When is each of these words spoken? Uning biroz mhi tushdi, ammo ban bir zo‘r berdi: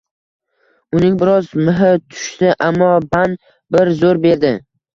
Uning 0.99 1.19
biroz 1.23 1.49
mhi 1.67 1.91
tushdi, 2.15 2.51
ammo 2.71 2.91
ban 3.15 3.39
bir 3.79 3.95
zo‘r 4.03 4.25
berdi: 4.29 4.57